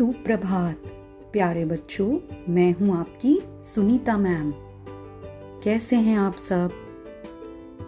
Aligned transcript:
सुप्रभात। 0.00 0.76
प्यारे 1.32 1.64
बच्चों, 1.64 2.18
मैं 2.48 2.72
हूँ 2.72 2.98
आपकी 2.98 3.42
सुनीता 3.64 4.16
मैम। 4.16 4.52
कैसे 5.64 5.96
हैं 5.96 6.18
आप 6.18 6.36
सब? 6.36 6.70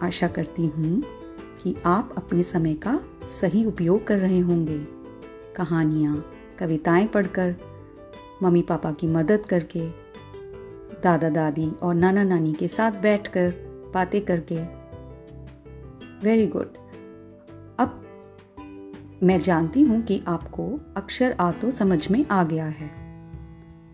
आशा 0.03 0.27
करती 0.27 0.67
हूँ 0.67 1.03
कि 1.63 1.75
आप 1.85 2.13
अपने 2.17 2.43
समय 2.43 2.73
का 2.73 2.99
सही 3.27 3.65
उपयोग 3.65 4.07
कर 4.07 4.17
रहे 4.17 4.39
होंगे। 4.39 4.79
कहानियाँ, 5.55 6.31
कविताएँ 6.59 7.07
पढ़कर, 7.07 7.55
मम्मी 8.43 8.61
पापा 8.61 8.91
की 8.91 9.07
मदद 9.07 9.45
करके, 9.45 9.89
दादा 11.03 11.29
दादी 11.29 11.71
और 11.81 11.95
नाना 11.95 12.23
नानी 12.23 12.53
के 12.53 12.67
साथ 12.67 12.91
बैठकर 12.91 13.53
बातें 13.93 14.21
करके। 14.21 14.63
वेरी 16.23 16.47
गुड 16.47 16.73
मैं 19.23 19.39
जानती 19.41 19.81
हूँ 19.81 20.01
कि 20.01 20.23
आपको 20.27 20.63
अक्षर 20.97 21.35
आ 21.39 21.51
तो 21.51 21.71
समझ 21.71 22.11
में 22.11 22.25
आ 22.27 22.43
गया 22.43 22.65
है, 22.65 22.87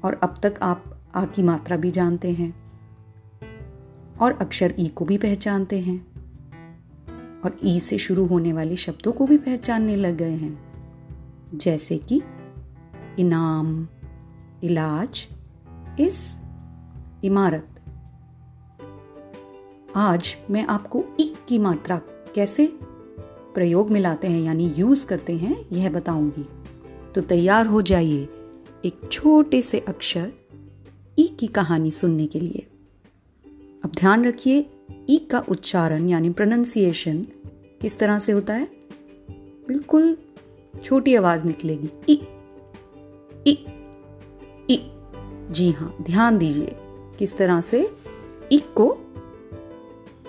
और 0.03 0.19
अब 0.23 0.39
तक 0.43 0.53
आप 0.61 0.83
आ 1.15 1.25
की 1.25 1.43
मात्रा 1.43 1.77
भी 1.77 1.91
जानते 1.91 2.31
हैं, 2.31 2.49
और 4.21 4.38
अक्षर 4.41 4.73
ई 4.79 4.88
को 4.88 5.05
भी 5.05 5.17
पहचानते 5.17 5.79
हैं, 5.79 5.97
और 7.41 7.57
ई 7.63 7.79
से 7.79 7.97
शुरू 7.97 8.25
होने 8.25 8.53
वाले 8.53 8.75
शब्दों 8.75 9.11
को 9.11 9.25
भी 9.25 9.38
पहचानने 9.38 9.95
लग 9.95 10.17
गए 10.17 10.35
हैं, 10.35 10.57
जैसे 11.53 11.97
कि 11.97 12.21
इनाम, 13.19 13.88
इलाज, 14.63 15.27
इस, 15.99 16.38
इमारत। 17.23 17.75
आज 19.95 20.36
मैं 20.49 20.67
आपको 20.67 21.05
ई 21.19 21.33
की 21.47 21.59
मात्रा 21.59 22.02
कैसे 22.36 22.80
प्रयोग 23.55 23.89
में 23.89 24.00
लाते 24.00 24.28
हैं, 24.28 24.42
यानी 24.42 24.73
यूज़ 24.78 25.08
करते 25.08 25.33
हैं, 25.33 25.66
यह 25.72 25.89
बताऊँगी। 25.89 26.45
तो 27.16 27.22
तैयार 27.22 27.66
हो 27.66 27.81
जाइए 27.81 28.30
एक 28.86 29.09
छोटे 29.11 29.61
से 29.61 29.80
अक्षर 29.80 30.31
ई 31.19 31.28
की 31.28 31.47
कहानी 31.47 31.92
सुनने 31.92 32.27
के 32.27 32.39
लिए। 32.39 32.67
अब 33.83 33.92
ध्यान 33.95 34.25
रखिए, 34.25 34.70
ई 35.09 35.17
का 35.17 35.39
उच्चारण, 35.39 36.09
यानी 36.09 36.30
प्रोनाउंसिएशन 36.30 37.27
किस 37.81 38.00
तरह 38.00 38.20
से 38.20 38.31
होता 38.31 38.53
है? 38.53 38.67
बिल्कुल 39.67 40.17
छोटी 40.83 41.16
आवाज़ 41.16 41.45
निकलेगी। 41.45 41.89
ई 42.09 42.22
ई 43.47 43.66
ई। 44.70 44.92
जी 45.52 45.72
हाँ 45.72 45.97
ध्यान 46.02 46.38
दीजिए 46.38 46.75
किस 47.20 47.38
तरह 47.38 47.61
से 47.61 47.92
ई 48.52 48.58
को 48.58 48.89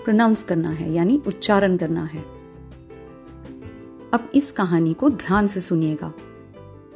प्रोनाउंस 0.03 0.43
करना 0.43 0.69
है, 0.69 0.93
यानी 0.93 1.21
उच्चारण 1.27 1.77
करना 1.77 2.03
है। 2.03 2.23
अब 4.13 4.31
इस 4.35 4.51
कहानी 4.51 4.93
को 4.93 5.09
ध्यान 5.09 5.47
से 5.47 5.61
सुनिएगा, 5.61 6.13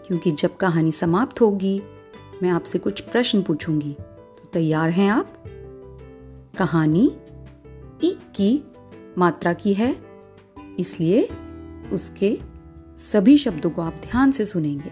क्योंकि 0.08 0.32
जब 0.32 0.58
कहानी 0.58 0.92
समाप्त 0.92 1.42
होगी, 1.42 1.82
मैं 2.44 2.50
आपसे 2.50 2.80
कुछ 2.80 3.02
प्रश्न 3.02 3.42
पूछूँगी। 3.42 3.94
तो 3.94 4.50
तैयार 4.54 4.90
हैं 4.90 5.10
आप? 5.10 5.44
कहानी 6.58 7.06
ई 8.04 8.18
की 8.36 8.64
मात्रा 9.18 9.54
की 9.54 9.74
है, 9.74 9.96
इसलिए 10.80 11.30
उसके 11.92 12.38
सभी 13.12 13.38
शब्दों 13.38 13.70
को 13.70 13.82
आप 13.82 13.96
ध्यान 14.02 14.32
से 14.32 14.46
सुनेंगे। 14.46 14.92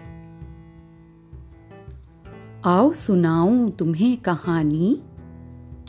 आओ 2.64 2.92
सुनाऊं 2.92 3.70
तुम्हें 3.70 4.16
कहानी, 4.16 5.02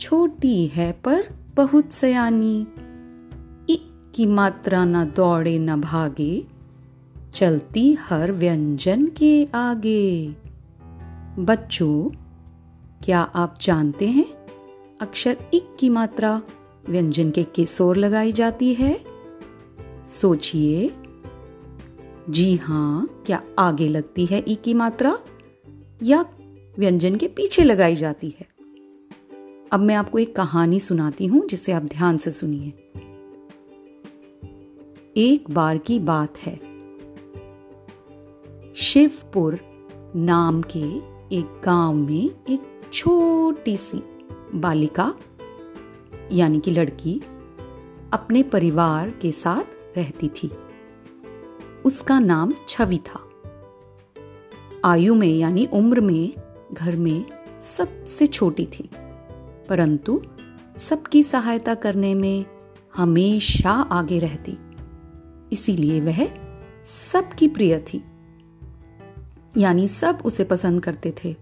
छोटी 0.00 0.66
है 0.66 0.92
पर 1.04 1.24
बहुत 1.56 1.92
सयानी। 1.92 2.66
की 4.16 4.26
मात्रा 4.26 4.84
न 4.84 5.04
दौड़े 5.04 5.58
न 5.58 5.80
भागे, 5.80 6.46
चलती 7.34 7.92
हर 7.92 8.32
व्यंजन 8.32 9.06
के 9.06 9.48
आगे। 9.54 10.34
बच्चों, 11.38 12.10
क्या 13.04 13.20
आप 13.20 13.58
जानते 13.60 14.08
हैं, 14.08 14.34
अक्षर 15.00 15.36
इक 15.54 15.76
की 15.80 15.88
मात्रा 15.88 16.42
व्यंजन 16.88 17.30
के 17.30 17.42
किस 17.42 17.80
ओर 17.80 17.96
लगाई 17.96 18.32
जाती 18.32 18.74
है? 18.74 19.00
सोचिए। 20.08 20.94
जी 22.30 22.56
हाँ 22.56 23.22
क्या 23.26 23.42
आगे 23.58 23.88
लगती 23.88 24.26
है 24.26 24.44
ई 24.48 24.54
की 24.54 24.74
मात्रा? 24.74 25.18
या 26.02 26.24
व्यंजन 26.78 27.16
के 27.16 27.28
पीछे 27.28 27.64
लगाई 27.64 27.96
जाती 27.96 28.34
है? 28.40 28.46
अब 29.72 29.80
मैं 29.80 29.94
आपको 29.94 30.18
एक 30.18 30.36
कहानी 30.36 30.80
सुनाती 30.80 31.26
हूँ, 31.26 31.48
जिसे 31.48 31.72
आप 31.72 31.82
ध्यान 31.82 32.16
से 32.16 32.30
सुनिए। 32.30 32.72
एक 35.18 35.50
बार 35.50 35.78
की 35.78 35.98
बात 35.98 36.38
है। 36.38 36.60
शिवपुर 38.76 39.58
नाम 40.16 40.62
के 40.62 40.96
एक 41.36 41.60
गाँव 41.64 41.94
में 41.94 42.30
एक 42.50 42.80
छोटी 42.92 43.76
सी 43.76 44.02
बालिका, 44.54 45.14
यानी 46.32 46.60
कि 46.60 46.70
लड़की, 46.70 47.22
अपने 48.12 48.42
परिवार 48.42 49.10
के 49.10 49.32
साथ 49.32 49.98
रहती 49.98 50.28
थी। 50.28 50.50
उसका 51.84 52.18
नाम 52.18 52.52
छवि 52.68 52.98
था। 52.98 53.30
आयु 54.84 55.14
में, 55.14 55.38
यानी 55.38 55.68
उम्र 55.72 56.00
में, 56.00 56.34
घर 56.72 56.96
में 56.96 57.24
सबसे 57.60 58.26
छोटी 58.26 58.66
थी। 58.66 58.90
परंतु 59.68 60.22
सबकी 60.78 61.22
सहायता 61.22 61.74
करने 61.74 62.14
में 62.14 62.44
हमेशा 62.96 63.70
आगे 63.70 64.18
रहती। 64.18 64.58
इसीलिए 65.52 66.00
वह 66.00 66.26
सबकी 66.84 67.48
प्रिय 67.48 67.78
थी। 67.78 68.02
यानी 69.56 69.88
सब 69.88 70.18
उसे 70.24 70.44
पसंद 70.44 70.82
करते 70.82 71.14
थे। 71.24 71.34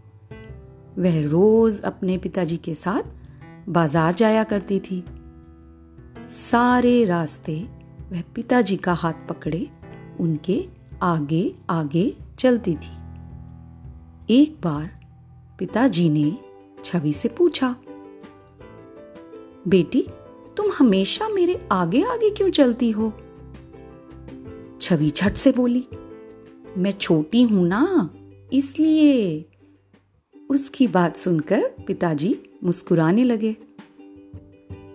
वह 0.98 1.20
रोज 1.28 1.81
अपने 1.81 2.19
पिताजी 2.19 2.56
के 2.56 2.75
साथ 2.75 3.69
बाज़ार 3.69 4.15
जाया 4.15 4.44
करती 4.44 4.81
थी। 4.81 5.04
सारे 6.31 7.04
रास्ते 7.04 7.56
वह 8.12 8.22
पिताजी 8.34 8.76
का 8.76 8.92
हाथ 8.92 9.26
पकड़े, 9.28 9.69
उनके 10.21 10.65
आगे 11.03 11.54
आगे 11.71 12.16
चलती 12.38 12.75
थी। 12.75 12.92
एक 14.31 14.56
बार 14.62 14.91
पिताजी 15.59 16.09
ने 16.10 16.32
छवि 16.84 17.12
से 17.12 17.28
पूछा, 17.28 17.75
बेटी, 19.69 20.06
तुम 20.56 20.71
हमेशा 20.78 21.28
मेरे 21.28 21.69
आगे 21.72 22.03
आगे 22.04 22.31
क्यों 22.31 22.50
चलती 22.50 22.91
हो? 22.91 23.12
छवि 24.84 25.11
झट 25.11 25.34
से 25.34 25.53
बोली, 25.53 25.87
मैं 26.77 26.93
छोटी 26.93 27.43
हूँ 27.43 27.67
ना, 27.69 28.11
इसलिए 28.53 29.45
उसकी 30.50 30.87
बात 30.87 31.17
सुनकर 31.17 31.62
पिताजी 31.87 32.37
मुस्कुराने 32.65 33.25
लगे। 33.25 33.53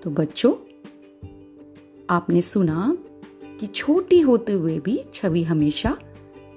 तो 0.03 0.09
बच्चों, 0.09 0.53
आपने 2.09 2.41
सुना 2.41 2.97
कि 3.59 3.67
छोटी 3.67 4.19
होते 4.19 4.53
हुए 4.53 4.79
भी 4.79 4.99
छवि 5.13 5.43
हमेशा 5.43 5.97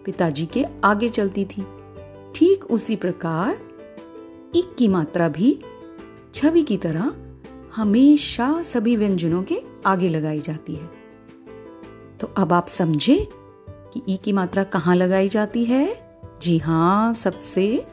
पिताजी 0.04 0.46
के 0.46 0.64
आगे 0.84 1.08
चलती 1.08 1.44
थी। 1.44 1.66
ठीक 2.34 2.64
उसी 2.70 2.96
प्रकार 2.96 3.58
इक 4.56 4.74
की 4.78 4.88
मात्रा 4.88 5.28
भी 5.28 5.58
छवि 6.34 6.62
की 6.62 6.76
तरह 6.76 7.14
हमेशा 7.76 8.62
सभी 8.62 8.96
व्यंजनों 8.96 9.42
के 9.42 9.62
आगे 9.86 10.08
लगाई 10.08 10.40
जाती 10.40 10.74
है। 10.74 11.01
तो 12.22 12.28
अब 12.36 12.52
आप 12.52 12.66
समझे 12.66 13.28
कि 13.68 14.02
ई 14.08 14.16
की 14.16 14.32
मात्रा 14.32 14.64
कहाँ 14.64 14.96
लगाई 14.96 15.28
जाती 15.28 15.64
है? 15.64 16.10
जी 16.42 16.58
हाँ 16.58 17.12
सबसे 17.12 17.86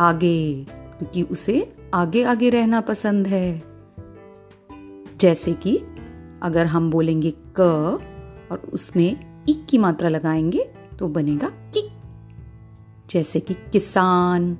आगे, 0.00 0.66
क्योंकि 0.70 1.22
उसे 1.22 1.76
आगे 1.94 2.24
आगे 2.24 2.50
रहना 2.50 2.80
पसंद 2.80 3.26
है। 3.26 3.62
जैसे 5.20 5.52
कि 5.52 5.76
अगर 6.42 6.66
हम 6.66 6.90
बोलेंगे 6.90 7.34
क 7.60 7.60
और 8.52 8.58
उसमें 8.72 9.42
ई 9.48 9.52
की 9.52 9.78
मात्रा 9.78 10.08
लगाएँगे 10.08 10.74
तो 10.98 11.08
बनेगा 11.08 11.48
कि। 11.48 11.88
जैसे 13.10 13.40
कि 13.40 13.54
किसान। 13.54 14.54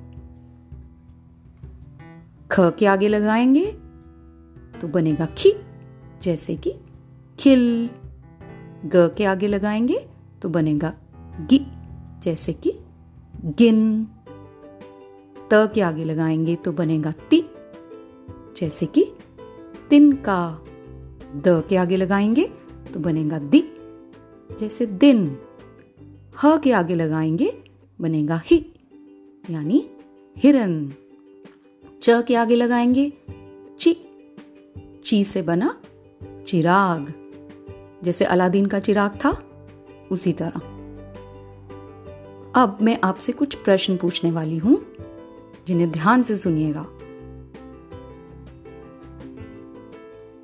ख 2.51 2.59
के 2.59 2.85
आगे 2.85 3.07
लगाएँगे 3.07 3.65
तो 4.81 4.87
बनेगा 4.87 5.25
खी, 5.25 5.53
जैसे 6.21 6.55
कि 6.55 6.75
खिल। 7.39 7.89
ग 8.85 9.09
के 9.17 9.25
आगे 9.25 9.47
लगाएँगे 9.47 10.05
तो 10.41 10.49
बनेगा 10.49 10.93
गि, 11.41 11.59
जैसे 12.23 12.53
कि 12.53 12.73
गिन। 13.45 14.07
त 15.53 15.71
के 15.75 15.81
आगे 15.81 16.03
लगाएँगे 16.03 16.55
तो 16.55 16.71
बनेगा 16.71 17.11
ति, 17.29 17.41
जैसे 18.57 18.85
कि 18.85 19.03
तिन 19.89 20.11
का। 20.11 20.61
द 21.35 21.63
के 21.69 21.75
आगे 21.75 21.97
लगाएँगे 21.97 22.45
तो 22.93 22.99
बनेगा 22.99 23.39
दि, 23.39 23.63
जैसे 24.59 24.85
दिन। 24.85 25.37
ह 26.43 26.57
के 26.57 26.71
आगे 26.71 26.95
लगाएँगे 26.95 27.51
बनेगा 28.01 28.41
ही, 28.45 28.57
यानी 29.51 29.85
हिरन। 30.37 30.93
च 32.01 32.23
के 32.27 32.35
आगे 32.35 32.55
लगाएँगे 32.55 33.11
ची 33.79 33.95
ची 35.03 35.23
से 35.23 35.41
बना 35.41 35.77
चिराग। 36.47 37.13
जैसे 38.05 38.25
अलादीन 38.25 38.65
का 38.65 38.79
चिराग 38.79 39.11
था? 39.11 39.43
उसी 40.11 40.33
तरह। 40.33 40.59
अब 42.61 42.77
मैं 42.81 42.99
आपसे 43.03 43.31
कुछ 43.31 43.55
प्रश्न 43.55 43.97
पूछने 43.97 44.31
वाली 44.31 44.57
हूँ, 44.57 44.85
जिन्हें 45.67 45.91
ध्यान 45.91 46.23
से 46.23 46.37
सुनिएगा। 46.37 46.85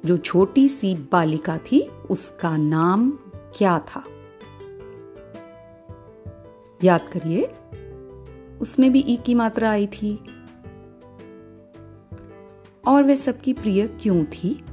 जो 0.05 0.17
छोटी 0.17 0.67
सी 0.67 0.95
बालिका 0.95 1.57
थी, 1.57 1.81
उसका 2.09 2.57
नाम 2.57 3.11
क्या 3.35 3.79
था? 3.79 4.03
याद 6.83 7.09
करिए, 7.09 7.53
उसमें 8.61 8.91
भी 8.91 8.99
ई 8.99 9.15
की 9.15 9.33
मात्रा 9.33 9.71
आई 9.71 9.87
थी। 9.87 10.23
और 12.87 13.03
वह 13.03 13.15
सबकी 13.15 13.53
प्रिय 13.53 13.87
क्यों 13.87 14.25
थी? 14.25 14.63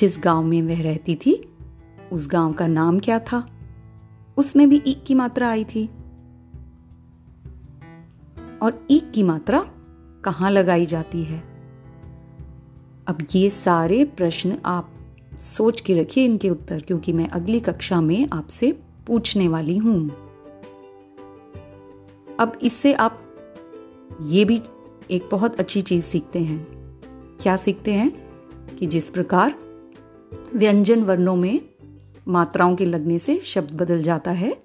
जिस 0.00 0.18
गाँव 0.24 0.44
में 0.44 0.62
वह 0.62 0.82
रहती 0.82 1.14
थी, 1.14 1.52
उस 2.12 2.28
गाँव 2.28 2.52
का 2.52 2.66
नाम 2.66 2.98
क्या 2.98 3.18
था? 3.18 3.50
उसमें 4.36 4.68
भी 4.68 4.82
ई 4.86 4.94
की 5.06 5.14
मात्रा 5.14 5.50
आई 5.50 5.64
थी। 5.64 5.90
और 8.62 8.86
ई 8.90 9.00
की 9.14 9.22
मात्रा 9.22 9.66
कहाँ 10.24 10.50
लगाई 10.50 10.86
जाती 10.86 11.22
है? 11.22 11.38
अब 13.06 13.26
ये 13.34 13.50
सारे 13.50 14.04
प्रश्न 14.04 14.58
आप 14.64 14.90
सोच 15.38 15.80
के 15.80 16.00
रखिए 16.00 16.24
इनके 16.24 16.50
उत्तर, 16.50 16.80
क्योंकि 16.80 17.12
मैं 17.12 17.28
अगली 17.28 17.60
कक्षा 17.60 18.00
में 18.00 18.28
आपसे 18.32 18.78
पूछने 19.06 19.48
वाली 19.48 19.76
हूँ। 19.76 20.10
अब 22.40 22.58
इससे 22.62 22.92
आप 22.92 23.20
ये 24.22 24.44
भी 24.44 24.62
एक 25.10 25.28
बहुत 25.30 25.60
अच्छी 25.60 25.82
चीज़ 25.82 26.04
सीखते 26.04 26.38
हैं। 26.38 26.66
क्या 27.40 27.56
सीखते 27.56 27.94
हैं? 27.94 28.30
कि 28.76 28.86
जिस 28.86 29.10
प्रकार 29.10 29.69
व्यंजन 30.54 31.02
वर्णों 31.04 31.36
में 31.36 31.60
मात्राओं 32.28 32.76
के 32.76 32.84
लगने 32.84 33.18
से 33.18 33.38
शब्द 33.38 33.70
बदल 33.70 34.02
जाता 34.02 34.30
है। 34.30 34.56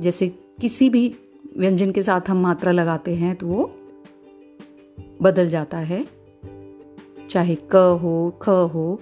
जैसे 0.00 0.28
किसी 0.60 0.90
भी 0.90 1.14
व्यंजन 1.58 1.90
के 1.92 2.02
साथ 2.02 2.20
हम 2.28 2.42
मात्रा 2.42 2.72
लगाते 2.72 3.14
हैं 3.14 3.36
तो 3.36 3.46
वो 3.46 3.74
बदल 5.22 5.48
जाता 5.48 5.78
है। 5.78 6.06
चाहे 7.28 7.54
क 7.54 7.98
हो, 8.02 8.38
ख 8.42 8.48
हो, 8.48 9.00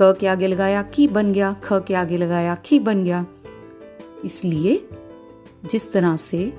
क 0.00 0.16
के 0.20 0.26
आगे 0.26 0.46
लगाया 0.46 0.82
की 0.82 1.08
बन 1.08 1.32
गया, 1.32 1.52
ख 1.64 1.72
के 1.72 1.94
आगे 1.94 2.16
लगाया, 2.16 2.54
खी 2.54 2.78
बन 2.78 3.04
गया। 3.04 3.26
इसलिए 4.24 4.88
जिस 5.64 5.92
तरह 5.92 6.16
से 6.16 6.54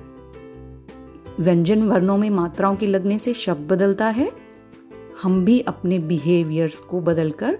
व्यंजन 1.40 1.82
वर्णों 1.82 2.18
में 2.18 2.30
मात्राओं 2.30 2.76
के 2.76 2.86
लगने 2.86 3.18
से 3.18 3.32
शब्द 3.32 3.72
बदलता 3.72 4.08
है, 4.08 4.32
हम 5.22 5.44
भी 5.44 5.60
अपने 5.60 5.98
बिहेवियर्स 5.98 6.78
को 6.78 7.00
बदलकर 7.00 7.58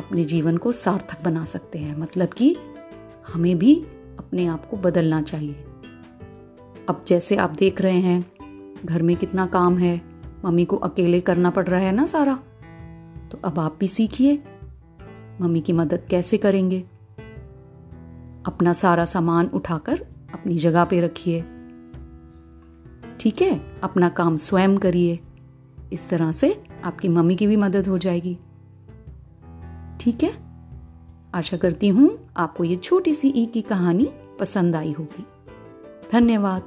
अपने 0.00 0.24
जीवन 0.24 0.56
को 0.56 0.72
सार्थक 0.72 1.24
बना 1.24 1.44
सकते 1.44 1.78
हैं। 1.78 1.98
मतलब 1.98 2.28
कि 2.28 2.56
हमें 3.34 3.58
भी 3.58 3.74
अपने 4.18 4.46
आप 4.46 4.66
को 4.66 4.76
बदलना 4.76 5.22
चाहिए। 5.22 5.64
अब 6.88 7.04
जैसे 7.08 7.36
आप 7.36 7.50
देख 7.50 7.80
रहे 7.80 8.00
हैं, 8.00 8.32
घर 8.84 9.02
में 9.02 9.16
कितना 9.16 9.46
काम 9.46 9.78
है, 9.78 10.02
मम्मी 10.44 10.64
को 10.64 10.76
अकेले 10.76 11.20
करना 11.20 11.50
पड़ 11.50 11.66
रहा 11.66 11.80
है 11.80 11.92
ना 11.92 12.06
सारा। 12.06 12.34
तो 13.32 13.38
अब 13.44 13.58
आप 13.58 13.76
भी 13.80 13.88
सीखिए, 13.88 14.42
मम्मी 15.40 15.60
की 15.60 15.72
मदद 15.72 16.02
कैसे 16.10 16.36
करेंगे? 16.36 16.80
अपना 18.46 18.72
सारा 18.72 19.04
सामान 19.04 19.46
उठाकर 19.46 20.06
अपनी 20.34 20.58
जगह 20.58 20.84
पे 20.84 21.00
रखिए। 21.00 21.40
ठीक 23.20 23.42
है? 23.42 23.80
अपना 23.82 24.08
काम 24.08 24.36
स्वयं 24.36 24.78
करिए। 24.78 25.20
इस 25.92 26.08
तरह 26.08 26.32
से 26.32 26.64
आपकी 26.84 27.08
मम्मी 27.08 27.36
की 27.36 27.46
भी 27.46 27.56
मदद 27.56 27.86
हो 27.86 27.98
जाएगी। 27.98 28.38
ठीक 30.00 30.22
है? 30.22 30.32
आशा 31.34 31.56
करती 31.56 31.88
हूँ 31.88 32.18
आपको 32.36 32.64
ये 32.64 32.76
छोटी 32.76 33.14
सी 33.14 33.28
ई 33.28 33.46
की 33.46 33.62
कहानी 33.62 34.08
पसंद 34.40 34.76
आई 34.76 34.92
होगी। 34.92 35.26
धन्यवाद। 36.12 36.62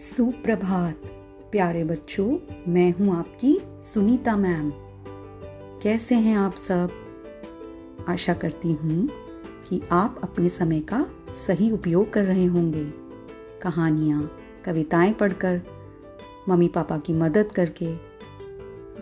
सुप्रभात, 0.00 0.96
प्यारे 1.52 1.84
बच्चों, 1.84 2.38
मैं 2.72 2.92
हूँ 2.92 3.16
आपकी 3.16 3.60
सुनीता 3.82 4.36
मैम। 4.36 4.72
कैसे 5.82 6.14
हैं 6.14 6.36
आप 6.36 6.54
सब? 6.54 6.90
आशा 8.08 8.34
करती 8.34 8.72
हूँ 8.72 9.08
कि 9.68 9.82
आप 9.92 10.20
अपने 10.22 10.48
समय 10.48 10.80
का 10.80 11.06
सही 11.34 11.70
उपयोग 11.70 12.12
कर 12.12 12.24
रहे 12.24 12.44
होंगे। 12.44 12.84
कहानियाँ, 13.62 14.30
कविताएँ 14.64 15.12
पढ़कर, 15.12 15.60
मम्मी 16.48 16.68
पापा 16.68 16.98
की 16.98 17.12
मदद 17.12 17.52
करके, 17.52 17.94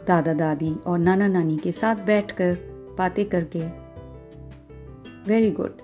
दादा 0.07 0.33
दादी 0.33 0.75
और 0.87 0.99
नाना 0.99 1.27
नानी 1.27 1.57
के 1.57 1.73
साथ 1.73 1.97
बैठकर 1.97 2.59
बातें 2.99 3.25
करके। 3.25 3.65
वेरी 5.29 5.51
गुड 5.51 5.79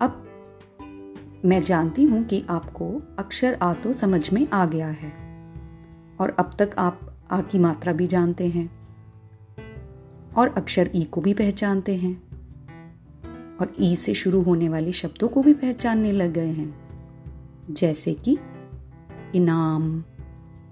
अब 0.00 0.26
मैं 1.44 1.62
जानती 1.62 2.04
हूँ 2.04 2.24
कि 2.24 2.44
आपको 2.50 3.02
अक्षर 3.18 3.58
आ 3.62 3.74
तो 3.74 3.92
समझ 3.92 4.32
में 4.32 4.48
आ 4.52 4.66
गया 4.66 4.88
है 4.88 5.12
और 6.20 6.36
अब 6.38 6.56
तक 6.58 6.70
आप 6.78 7.16
आ 7.30 7.40
की 7.40 7.58
मात्रा 7.58 7.92
भी 7.92 8.06
जानते 8.06 8.46
हैं 8.46 8.70
और 10.36 10.54
अक्षर 10.56 10.90
ई 10.94 11.04
को 11.04 11.20
भी 11.20 11.34
पहचानते 11.34 11.96
हैं। 11.96 12.29
और 13.60 13.72
ई 13.80 13.96
से 13.96 14.14
शुरू 14.14 14.42
होने 14.42 14.68
वाले 14.68 14.92
शब्दों 14.92 15.28
को 15.28 15.42
भी 15.42 15.54
पहचानने 15.54 16.12
लग 16.12 16.32
गए 16.32 16.50
हैं। 16.50 16.80
जैसे 17.70 18.14
कि 18.14 18.38
इनाम, 19.34 20.04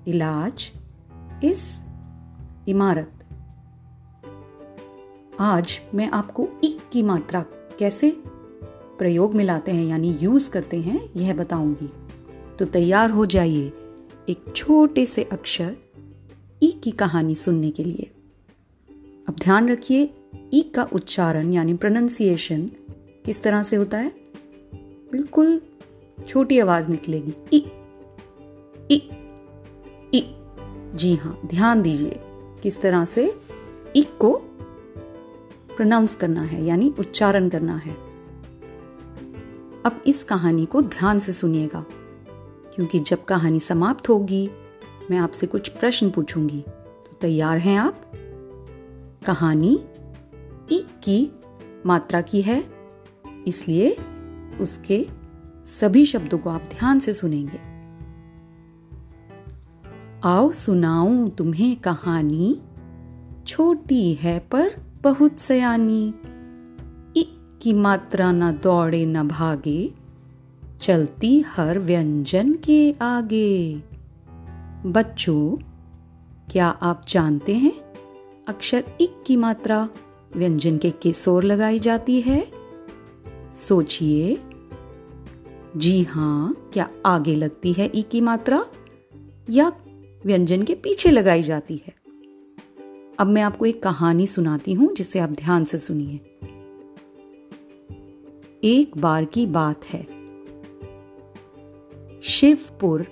इलाज, 0.09 0.73
इस 1.45 1.83
इमारत। 2.69 3.13
आज 5.41 5.81
मैं 5.95 6.11
आपको 6.11 6.49
ई 6.65 6.79
की 6.93 7.03
मात्रा 7.03 7.45
कैसे 7.79 8.11
प्रयोग 8.99 9.35
में 9.35 9.45
लाते 9.45 9.73
हैं, 9.73 9.87
यानी 9.87 10.19
यूज़ 10.21 10.51
करते 10.51 10.81
हैं, 10.81 11.11
यह 11.17 11.35
बताऊँगी। 11.35 11.93
तो 12.59 12.65
तैयार 12.65 13.11
हो 13.11 13.27
जाइए 13.27 13.73
एक 14.29 14.45
छोटे 14.57 15.07
से 15.07 15.23
अक्षर 15.23 15.77
ई 16.63 16.71
की 16.71 16.91
कहानी 16.91 17.35
सुनने 17.35 17.71
के 17.71 17.85
लिए। 17.85 18.11
अब 19.29 19.37
ध्यान 19.41 19.69
रखिए 19.69 20.15
ई 20.55 20.63
का 20.63 20.83
उच्चारण, 20.93 21.53
यानी 21.53 21.75
प्रोनाउंसिएशन 21.75 22.71
किस 23.27 23.43
तरह 23.43 23.63
से 23.63 23.77
होता 23.77 23.99
है? 23.99 24.13
बिल्कुल 25.13 25.61
छोटी 26.29 26.59
आवाज़ 26.59 26.89
निकलेगी। 26.89 27.35
ई 27.53 27.65
ई 28.91 29.11
ई। 30.15 30.21
जी 30.95 31.15
हाँ 31.15 31.41
ध्यान 31.47 31.83
दीजिए 31.83 32.21
किस 32.63 32.81
तरह 32.83 33.05
से 33.05 33.35
ई 33.97 34.03
को 34.03 34.33
प्रोनाउंस 35.77 36.17
करना 36.17 36.43
है, 36.43 36.65
यानी 36.65 36.95
उच्चारण 36.99 37.49
करना 37.49 37.77
है। 37.77 37.97
अब 39.87 40.03
इस 40.07 40.23
कहानी 40.25 40.67
को 40.67 40.83
ध्यान 40.83 41.19
से 41.19 41.33
सुनिएगा, 41.33 41.85
क्योंकि 42.75 42.99
जब 43.01 43.25
कहानी 43.25 43.61
समाप्त 43.61 44.09
होगी, 44.09 44.51
मैं 45.11 45.19
आपसे 45.19 45.47
कुछ 45.47 45.69
प्रश्न 45.69 46.11
पूछूँगी। 46.11 46.61
तो 46.61 47.17
तैयार 47.21 47.59
हैं 47.59 47.79
आप? 47.79 48.03
कहानी 49.27 49.79
ई 50.73 50.87
की 51.05 51.33
मात्रा 51.87 52.21
की 52.21 52.43
है, 52.43 52.65
इसलिए 53.47 53.97
उसके 54.61 55.07
सभी 55.81 56.07
शब्दों 56.07 56.39
को 56.39 56.51
आप 56.51 56.63
ध्यान 56.63 56.99
से 56.99 57.13
सुनेंगे। 57.13 57.61
आओ 60.25 60.53
सुनाऊं 60.53 61.31
तुम्हें 61.31 61.77
कहानी, 61.77 62.61
छोटी 63.47 64.15
है 64.15 64.39
पर 64.39 64.71
बहुत 65.03 65.39
सयानी। 65.39 66.15
की 67.63 67.73
मात्रा 67.73 68.33
न 68.33 68.53
दौड़े 68.53 69.07
न 69.07 69.29
भागे, 69.29 69.95
चलती 70.81 71.41
हर 71.41 71.79
व्यंजन 71.79 72.55
के 72.55 72.95
आगे। 73.03 73.83
बच्चों, 74.87 75.57
क्या 76.51 76.69
आप 76.69 77.03
जानते 77.09 77.55
हैं 77.55 77.73
अक्षर 78.49 78.85
इक 79.01 79.25
की 79.27 79.37
मात्रा? 79.37 79.89
व्यंजन 80.37 80.79
के 80.79 80.91
किस 80.91 81.29
ओर 81.29 81.45
लगाई 81.45 81.79
जाती 81.79 82.21
है। 82.21 82.53
सोचिए। 83.55 84.41
जी 85.77 86.03
हाँ 86.03 86.71
क्या 86.73 86.91
आगे 87.07 87.35
लगती 87.35 87.73
है 87.73 87.91
ई 87.95 88.03
की 88.03 88.21
मात्रा? 88.21 88.67
या 89.51 89.73
व्यंजन 90.27 90.63
के 90.63 90.75
पीछे 90.75 91.11
लगाई 91.11 91.43
जाती 91.43 91.83
है? 91.87 91.95
अब 93.19 93.27
मैं 93.27 93.43
आपको 93.43 93.67
एक 93.67 93.83
कहानी 93.83 94.27
सुनाती 94.27 94.73
हूँ, 94.73 94.95
जिसे 94.95 95.19
आप 95.19 95.31
ध्यान 95.31 95.65
से 95.65 95.79
सुनिए। 95.79 96.21
एक 98.65 98.99
बार 98.99 99.25
की 99.25 99.47
बात 99.47 99.85
है। 99.85 100.07
शिवपुर 102.23 103.07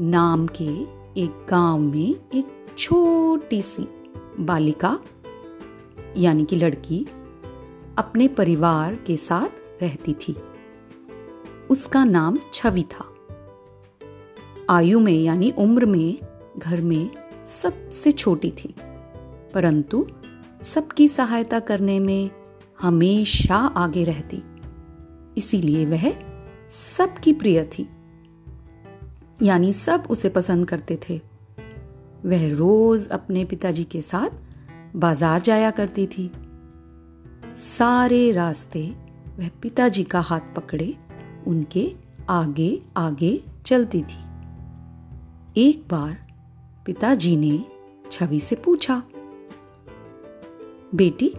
नाम 0.00 0.46
के 0.46 0.82
एक 1.20 1.46
गाँव 1.50 1.78
में 1.78 2.14
एक 2.34 2.66
छोटी 2.78 3.62
सी 3.62 3.88
बालिका 4.40 4.98
यानी 6.16 6.44
कि 6.44 6.56
लड़की, 6.56 7.06
अपने 7.98 8.28
परिवार 8.28 8.94
के 8.94 9.16
साथ 9.16 9.82
रहती 9.82 10.14
थी। 10.14 10.36
उसका 11.70 12.04
नाम 12.04 12.38
छवि 12.52 12.82
था। 12.82 13.14
आयु 14.70 15.00
में 15.00 15.22
यानी 15.22 15.50
उम्र 15.50 15.86
में, 15.86 16.18
घर 16.58 16.80
में 16.80 17.10
सबसे 17.46 18.12
छोटी 18.12 18.50
थी। 18.50 18.74
परंतु 19.54 20.06
सबकी 20.62 21.08
सहायता 21.08 21.60
करने 21.60 22.00
में 22.00 22.30
हमेशा 22.80 23.56
आगे 23.56 24.04
रहती। 24.04 24.42
इसीलिए 25.38 25.86
वह 25.86 26.12
सबकी 26.70 27.32
प्रिय 27.32 27.64
थी। 27.64 27.88
यानी 29.42 29.72
सब 29.72 30.04
उसे 30.10 30.28
पसंद 30.28 30.68
करते 30.68 30.98
थे। 31.08 31.20
वह 32.26 32.54
रोज 32.54 33.08
अपने 33.08 33.44
पिताजी 33.44 33.84
के 33.84 34.02
साथ 34.02 34.45
बाज़ार 34.96 35.40
जाया 35.40 35.70
करती 35.70 36.06
थी। 36.06 36.30
सारे 37.68 38.30
रास्ते 38.32 38.82
वह 39.38 39.48
पिताजी 39.62 40.04
का 40.04 40.20
हाथ 40.20 40.54
पकड़े, 40.56 40.94
उनके 41.46 41.92
आगे 42.28 42.80
आगे 42.96 43.40
चलती 43.66 44.02
थी। 44.02 44.24
एक 45.58 45.84
बार 45.88 46.16
पिताजी 46.86 47.36
ने 47.36 47.58
छवि 48.10 48.40
से 48.40 48.56
पूछा, 48.56 49.02
बेटी, 50.94 51.32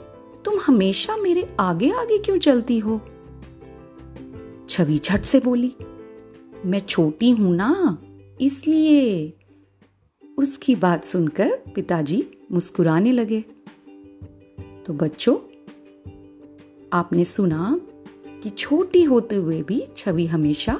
तुम 0.46 0.60
हमेशा 0.66 1.16
मेरे 1.16 1.48
आगे 1.60 1.90
आगे 1.92 2.18
क्यों 2.18 2.38
चलती 2.38 2.80
हो? 2.80 3.00
छवि 4.70 4.98
झट 4.98 5.24
से 5.24 5.40
बोली, 5.40 5.76
मैं 6.66 6.80
छोटी 6.80 7.32
हूँ 7.32 7.56
ना, 7.56 7.98
इसलिए। 8.42 9.34
उसकी 10.24 10.76
बात 10.76 11.04
सुनकर 11.04 11.56
पिताजी 11.76 12.26
मुस्कुराने 12.52 13.12
लगे। 13.12 13.42
तो 14.86 14.94
बच्चों, 14.94 15.36
आपने 16.94 17.26
सुना 17.26 17.80
कि 18.44 18.50
छोटी 18.50 19.04
होते 19.04 19.36
हुए 19.36 19.62
भी 19.64 19.88
छवि 19.98 20.26
हमेशा 20.26 20.80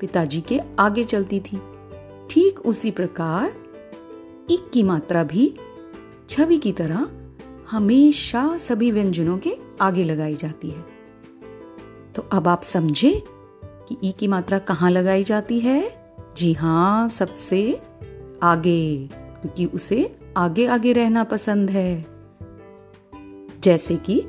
पिताजी 0.00 0.40
के 0.40 0.60
आगे 0.78 1.04
चलती 1.04 1.40
थी। 1.40 1.60
ठीक 2.30 2.60
उसी 2.60 2.90
प्रकार 2.90 3.54
इक 4.50 4.70
की 4.72 4.82
मात्रा 4.82 5.24
भी 5.24 5.54
छवि 6.28 6.58
की 6.58 6.72
तरह 6.72 7.10
हमेशा 7.70 8.56
सभी 8.56 8.90
व्यंजनों 8.90 9.38
के 9.38 9.56
आगे 9.80 10.04
लगाई 10.04 10.36
जाती 10.36 10.70
है। 10.70 10.84
तो 12.12 12.22
अब 12.32 12.48
आप 12.48 12.62
समझे 12.62 13.22
कि 13.88 13.96
ई 14.04 14.12
की 14.12 14.26
मात्रा 14.26 14.58
कहाँ 14.58 14.90
लगाई 14.90 15.24
जाती 15.24 15.60
है? 15.60 16.04
जी 16.36 16.52
हाँ 16.52 17.08
सबसे 17.08 17.80
आगे, 18.42 19.08
क्योंकि 19.12 19.66
उसे 19.66 20.16
आगे 20.36 20.66
आगे 20.66 20.92
रहना 20.92 21.24
पसंद 21.24 21.70
है। 21.70 22.06
जैसे 23.62 23.96
कि 23.96 24.20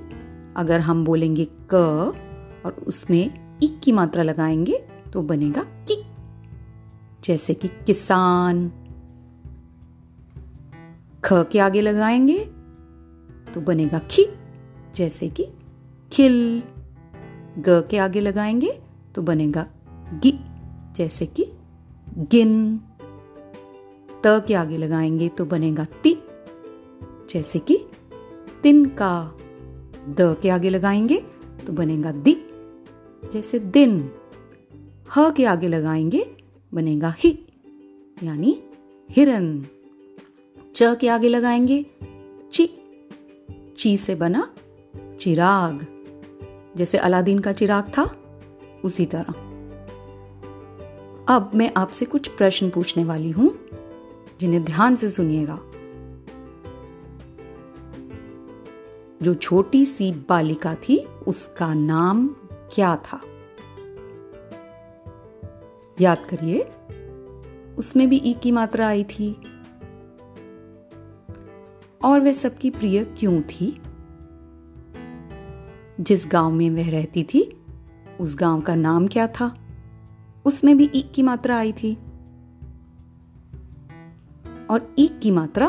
अगर 0.57 0.79
हम 0.79 1.05
बोलेंगे 1.05 1.47
क 1.73 1.75
और 2.65 2.71
उसमें 2.71 3.57
इक 3.63 3.79
की 3.83 3.91
मात्रा 3.91 4.23
लगाएँगे 4.23 4.85
तो 5.13 5.21
बनेगा 5.21 5.63
कि। 5.63 6.03
जैसे 7.23 7.53
कि 7.53 7.67
किसान। 7.67 8.71
ख 11.23 11.33
के 11.33 11.59
आगे 11.59 11.81
लगाएँगे 11.81 12.39
तो 13.53 13.61
बनेगा 13.61 13.99
खी। 13.99 14.25
जैसे 14.95 15.29
कि 15.29 15.47
खिल। 16.13 16.63
ग 17.59 17.87
के 17.91 17.97
आगे 17.97 18.19
लगाएँगे 18.19 18.81
तो 19.15 19.21
बनेगा 19.21 19.67
गि। 20.13 20.39
जैसे 20.95 21.25
कि 21.25 21.51
गिन। 22.17 22.81
त 24.25 24.45
के 24.47 24.53
आगे 24.53 24.77
लगाएँगे 24.77 25.29
तो 25.29 25.45
बनेगा 25.45 25.85
ति। 26.03 26.15
जैसे 27.29 27.59
कि 27.59 27.85
तिन 28.63 28.85
का 28.85 29.37
द 30.09 30.37
के 30.41 30.49
आगे 30.49 30.69
लगाएँगे 30.69 31.17
तो 31.67 31.73
बनेगा 31.73 32.11
दि। 32.11 32.35
जैसे 33.33 33.59
दिन 33.59 34.11
ह 35.17 35.29
के 35.29 35.45
आगे 35.45 35.67
लगाएँगे, 35.67 36.37
बनेगा 36.73 37.13
ही, 37.17 37.45
यानी 38.23 38.63
हिरन। 39.09 39.65
च 40.75 40.97
के 41.01 41.07
आगे 41.07 41.29
लगाएँगे, 41.29 41.85
ची। 42.51 42.69
ची 43.77 43.97
से 43.97 44.15
बना 44.15 44.53
चिराग। 45.19 45.85
जैसे 46.77 46.97
अलादीन 46.97 47.39
का 47.39 47.51
चिराग 47.51 47.83
था, 47.83 48.15
उसी 48.85 49.05
तरह। 49.05 49.33
अब 51.35 51.51
मैं 51.55 51.71
आपसे 51.77 52.05
कुछ 52.05 52.27
प्रश्न 52.27 52.69
पूछने 52.69 53.03
वाली 53.03 53.29
हूँ। 53.29 53.62
जिन्हें 54.43 54.63
ध्यान 54.63 54.95
से 54.95 55.09
सुनिएगा। 55.09 55.59
जो 59.21 59.33
छोटी 59.33 59.85
सी 59.85 60.11
बालिका 60.11 60.75
थी, 60.75 60.97
उसका 61.27 61.73
नाम 61.73 62.27
क्या 62.73 62.95
था? 62.95 63.21
याद 66.01 66.25
करिए, 66.25 66.71
उसमें 67.77 68.09
भी 68.09 68.17
ई 68.17 68.33
की 68.33 68.51
मात्रा 68.51 68.87
आई 68.87 69.03
थी। 69.03 69.41
और 72.03 72.19
वह 72.19 72.31
सबकी 72.31 72.69
प्रिय 72.69 73.03
क्यों 73.03 73.41
थी? 73.41 73.81
जिस 75.99 76.27
गाँव 76.31 76.51
में 76.51 76.69
वह 76.69 76.91
रहती 76.91 77.23
थी, 77.23 77.65
उस 78.21 78.35
गाँव 78.35 78.61
का 78.61 78.75
नाम 78.75 79.07
क्या 79.07 79.27
था? 79.27 79.57
उसमें 80.45 80.77
भी 80.77 80.89
ईक 80.95 81.11
की 81.11 81.23
मात्रा 81.23 81.57
आई 81.57 81.71
थी। 81.71 81.97
और 84.73 84.95
ईक 84.99 85.19
की 85.19 85.31
मात्रा 85.31 85.67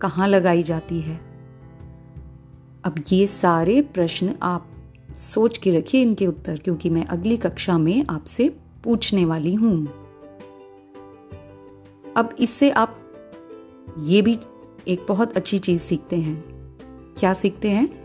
कहाँ 0.00 0.28
लगाई 0.28 0.62
जाती 0.62 1.00
है? 1.00 1.16
अब 2.84 2.94
ये 3.12 3.26
सारे 3.26 3.82
प्रश्न 3.82 4.34
आप 4.42 4.70
सोच 5.16 5.58
के 5.58 5.78
रखिए 5.78 6.02
इनके 6.02 6.26
उत्तर, 6.26 6.58
क्योंकि 6.58 6.90
मैं 6.90 7.04
अगली 7.04 7.36
कक्षा 7.36 7.78
में 7.78 8.04
आपसे 8.10 8.48
पूछने 8.84 9.24
वाली 9.24 9.54
हूँ। 9.54 9.86
अब 12.16 12.36
इससे 12.40 12.70
आप 12.70 12.98
ये 13.98 14.22
भी 14.22 14.38
एक 14.88 15.06
बहुत 15.08 15.36
अच्छी 15.36 15.58
चीज़ 15.58 15.80
सीखते 15.80 16.16
हैं। 16.16 16.44
क्या 17.18 17.34
सीखते 17.34 17.70
हैं? 17.70 18.02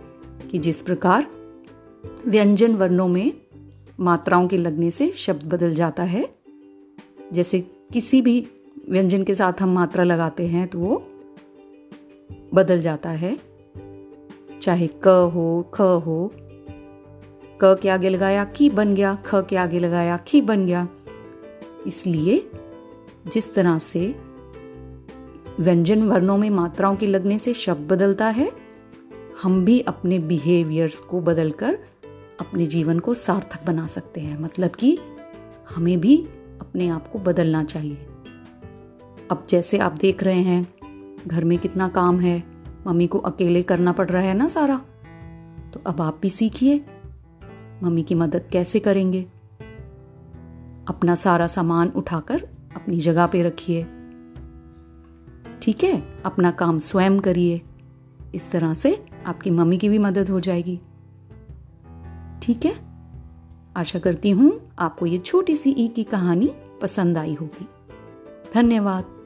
कि 0.51 0.57
जिस 0.57 0.81
प्रकार 0.81 1.27
व्यंजन 2.27 2.75
वर्णों 2.75 3.07
में 3.07 3.33
मात्राओं 3.99 4.47
के 4.47 4.57
लगने 4.57 4.91
से 4.91 5.11
शब्द 5.11 5.43
बदल 5.43 5.73
जाता 5.73 6.03
है, 6.03 6.29
जैसे 7.33 7.59
किसी 7.93 8.21
भी 8.21 8.47
व्यंजन 8.89 9.23
के 9.23 9.35
साथ 9.35 9.53
हम 9.61 9.73
मात्रा 9.73 10.03
लगाते 10.03 10.47
हैं 10.47 10.67
तो 10.67 10.79
वो 10.79 11.07
बदल 12.53 12.79
जाता 12.79 13.09
है। 13.09 13.39
चाहे 14.61 14.87
क 14.87 15.07
हो, 15.33 15.71
ख 15.73 15.81
हो, 15.81 16.31
क 17.63 17.79
के 17.81 17.89
आगे 17.89 18.09
लगाया 18.09 18.43
की 18.43 18.69
बन 18.69 18.95
गया, 18.95 19.15
ख 19.15 19.35
के 19.35 19.55
आगे 19.55 19.79
लगाया, 19.79 20.17
खी 20.17 20.41
बन 20.41 20.65
गया। 20.65 20.87
इसलिए 21.87 22.51
जिस 23.27 23.55
तरह 23.55 23.77
से 23.79 24.15
व्यंजन 25.59 26.03
वर्णों 26.03 26.37
में 26.37 26.49
मात्राओं 26.49 26.95
के 26.95 27.07
लगने 27.07 27.39
से 27.39 27.53
शब्द 27.53 27.91
बदलता 27.91 28.29
है, 28.29 28.51
हम 29.43 29.65
भी 29.65 29.79
अपने 29.79 30.19
बिहेवियर्स 30.19 30.99
को 30.99 31.21
बदलकर 31.21 31.79
अपने 32.39 32.65
जीवन 32.65 32.99
को 32.99 33.13
सार्थक 33.13 33.65
बना 33.65 33.87
सकते 33.87 34.21
हैं। 34.21 34.39
मतलब 34.39 34.69
कि 34.69 34.97
हमें 35.75 35.99
भी 35.99 36.17
अपने 36.61 36.87
आप 36.87 37.07
को 37.07 37.19
बदलना 37.19 37.63
चाहिए। 37.63 38.06
अब 39.31 39.47
जैसे 39.49 39.77
आप 39.77 39.91
देख 39.91 40.23
रहे 40.23 40.41
हैं, 40.41 40.73
घर 41.27 41.43
में 41.43 41.57
कितना 41.57 41.87
काम 41.87 42.19
है, 42.19 42.43
मम्मी 42.87 43.07
को 43.07 43.17
अकेले 43.17 43.63
करना 43.63 43.91
पड़ 43.91 44.09
रहा 44.09 44.21
है 44.21 44.33
ना 44.33 44.47
सारा? 44.47 44.77
तो 45.73 45.79
अब 45.87 46.01
आप 46.01 46.19
भी 46.21 46.29
सीखिए, 46.29 46.85
मम्मी 47.83 48.03
की 48.03 48.15
मदद 48.15 48.47
कैसे 48.51 48.79
करेंगे? 48.79 49.21
अपना 50.87 51.15
सारा 51.15 51.47
सामान 51.47 51.87
उठाकर 51.87 52.41
अपनी 52.75 52.99
जगह 52.99 53.27
पे 53.27 53.43
रखिए। 53.43 53.83
ठीक 55.61 55.83
है? 55.83 56.21
अपना 56.25 56.51
काम 56.51 56.77
स्वयं 56.77 57.19
करिए। 57.19 57.61
इस 58.35 58.51
तरह 58.51 58.73
से 58.73 59.05
आपकी 59.25 59.49
मम्मी 59.49 59.77
की 59.77 59.89
भी 59.89 59.97
मदद 59.97 60.29
हो 60.29 60.39
जाएगी। 60.39 60.81
ठीक 62.41 62.65
है? 62.65 62.75
आशा 63.77 63.99
करती 63.99 64.29
हूँ 64.29 64.71
आपको 64.79 65.05
ये 65.05 65.17
छोटी 65.17 65.55
सी 65.55 65.69
ई 65.69 65.87
की 65.87 66.03
कहानी 66.03 66.51
पसंद 66.81 67.17
आई 67.17 67.33
होगी। 67.33 67.67
धन्यवाद। 68.53 69.16